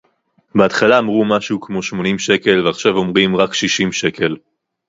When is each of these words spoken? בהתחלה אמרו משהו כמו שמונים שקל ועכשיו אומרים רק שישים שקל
בהתחלה 0.55 0.99
אמרו 0.99 1.25
משהו 1.25 1.61
כמו 1.61 1.83
שמונים 1.83 2.19
שקל 2.19 2.65
ועכשיו 2.67 2.97
אומרים 2.97 3.35
רק 3.35 3.53
שישים 3.53 3.91
שקל 3.91 4.35